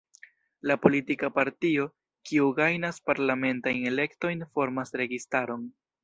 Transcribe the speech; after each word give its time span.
La 0.69 0.77
politika 0.85 1.27
partio, 1.35 1.83
kiu 2.29 2.47
gajnas 2.61 2.99
parlamentajn 3.09 3.85
elektojn, 3.93 4.41
formas 4.57 4.97
registaron. 5.03 5.69